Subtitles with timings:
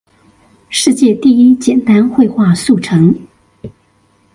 [0.67, 3.13] 世界第一簡單會話速成